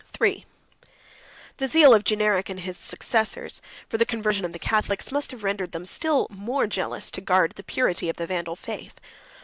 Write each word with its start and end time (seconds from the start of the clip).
98 0.19 0.33
III. 0.39 0.45
The 1.57 1.67
zeal 1.67 1.93
of 1.93 2.03
Genseric 2.03 2.49
and 2.49 2.61
his 2.61 2.75
successors, 2.75 3.61
for 3.87 3.99
the 3.99 4.03
conversion 4.07 4.45
of 4.45 4.51
the 4.51 4.57
Catholics, 4.57 5.11
must 5.11 5.29
have 5.29 5.43
rendered 5.43 5.73
them 5.73 5.85
still 5.85 6.25
more 6.31 6.65
jealous 6.65 7.11
to 7.11 7.21
guard 7.21 7.51
the 7.51 7.61
purity 7.61 8.09
of 8.09 8.15
the 8.15 8.25
Vandal 8.25 8.55
faith. 8.55 8.99